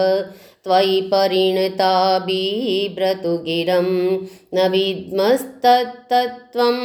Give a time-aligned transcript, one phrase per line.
[0.65, 3.89] त्वयि परिणता बिभ्रतु गिरं
[4.55, 6.77] न विद्मस्तत्तत्त्वं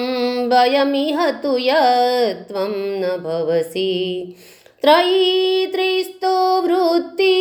[0.50, 3.92] वयमिह तु यत्त्वं न भवसि।
[4.82, 7.34] त्रयी त्रिस्तो वृत्ति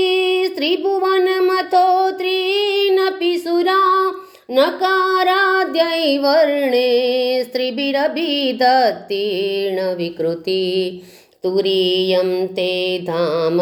[0.56, 3.82] त्रिभुवनमथो त्रीनपि सुरा
[4.52, 6.90] नकाराद्यै वर्णे
[7.44, 10.64] स्त्रिभिरभिदत्तीर्ण विकृति
[11.44, 12.72] तुरीयं ते
[13.08, 13.60] धाम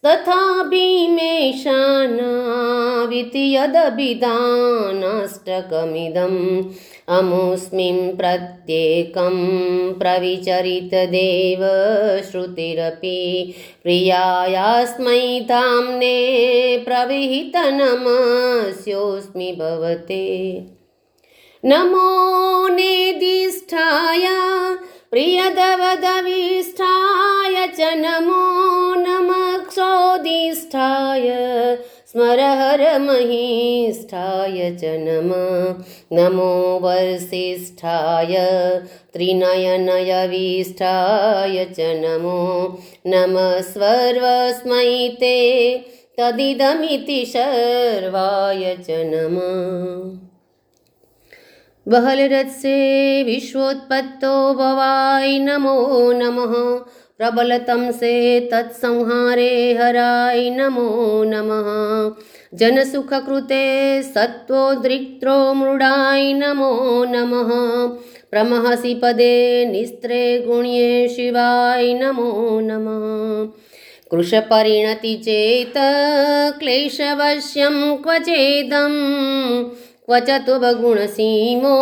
[0.05, 6.39] तथा भीमेशानाविति यदभिधानाष्टकमिदम्
[7.17, 9.37] अमुस्मिं प्रत्येकं
[9.99, 11.61] प्रविचरितदेव
[12.31, 13.21] श्रुतिरपि
[13.83, 16.17] प्रियायास्मै धाम्ने
[16.87, 20.25] प्रविहितनमस्योऽस्मि भवते।
[21.65, 22.07] नमो
[22.75, 24.25] नेदिष्ठाय
[25.11, 28.50] प्रियदवदविष्ठाय च नमः
[30.75, 31.77] क्षोदिष्ठाय
[32.07, 35.83] स्मरहरमहिष्ठाय च नमः।
[36.13, 38.35] नमो वर्षिष्ठाय
[39.13, 45.37] त्रिनयनयविष्ठाय च नमो। नमः सर्वस्मै ते
[46.19, 50.31] तदिदमिति शर्वाय च नमः।
[51.87, 56.85] बहलरत्से विश्वोत्पत्तो भवाय नमो नमः
[57.21, 61.67] प्रबलतं से तत्संहारे हराय नमो नमः।
[62.57, 63.65] जनसुखकृते
[64.03, 66.71] सत्त्वोद्रिक्त्रो मृडाय नमो
[67.03, 67.51] नमः।
[68.31, 73.45] प्रमहसि पदे निस्त्रे गुण्ये शिवाय नमो नमः।
[74.11, 75.77] कृशपरिणति चेत्
[76.59, 78.95] क्लेशवश्यं क्व चेदं
[80.05, 81.77] क्व च तुभगुणसीमो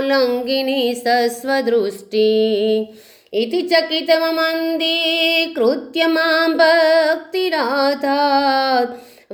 [0.00, 2.28] लङ्घिनी सस्वदृष्टि।
[3.40, 8.02] इति चकितमन्दीकृत्य मां भक्तिराधात्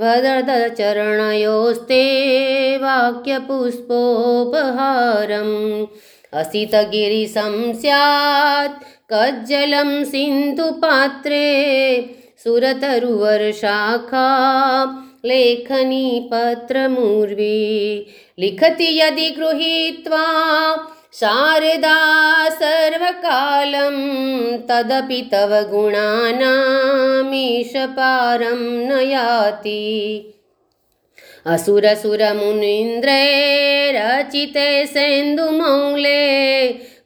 [0.01, 2.05] वददचरणयोस्ते
[2.83, 5.57] वाक्यपुष्पोपहारम्।
[6.41, 8.77] असितगिरिसं स्यात्
[9.13, 11.49] कज्जलं सिन्धुपात्रे
[12.45, 14.29] सुरतरुवर्षाखा
[15.25, 17.59] लेखनी पत्रमूर्वी
[18.39, 20.27] लिखति यदि गृहीत्वा
[21.21, 21.95] शारदा
[22.59, 23.97] सर्वकालं
[24.69, 26.45] तदपि तव गुणानामीशपारं
[28.89, 29.81] न याति
[31.55, 33.25] असुरसुरमुनीन्द्रे
[33.97, 36.23] रचिते सेन्दुमौले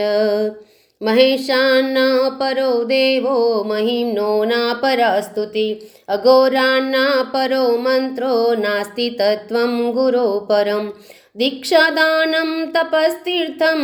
[1.01, 10.89] महेशान्न परो देवो महिम्नो नापरास्तुति। अघोरान्ना परो मन्त्रो नास्ति तत्त्वं गुरो परं
[11.37, 13.79] दीक्षादानं तपस्तीर्थं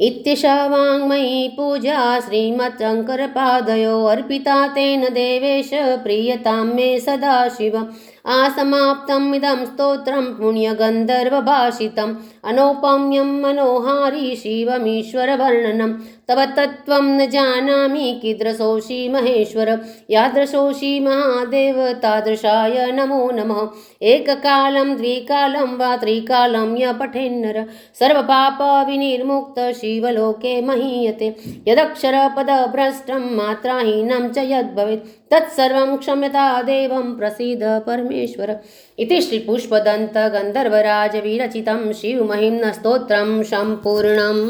[0.00, 7.86] इत्यशा वाङ्मयी पूजा श्रीमच्छङ्करपादयो अर्पिता तेन देवेश प्रीयतां मे सदाशिव
[8.26, 15.94] आसमाप्तम् इदं स्तोत्रं पुण्यगन्धर्वभाषितम् अनौपम्यं मनोहारी शिवमीश्वरवर्णनं।
[16.28, 23.68] तव तत्त्वं न जानामि कीदृशोषि महेश्वर। यादृशोषि महादेव तादृशाय नमो नमः।
[24.02, 27.66] एककालं, द्विकालं वा त्रिकालं य पठेन्नर।
[28.00, 31.36] सर्वपापविनिर्मुक्त शिवलोके महीयते।
[31.68, 38.60] यदक्षरपदभ्रष्टं मात्राहीनं च यद्भवेत्। तत्सर्वं क्षम्यता देवं प्रसीद परमेश्वर।
[38.98, 41.92] इति श्रीपुष्पदन्तगन्धर्वराजविरचितं
[42.31, 44.43] शिवमहिम्नस्तोत्रं सम्पूर्णम्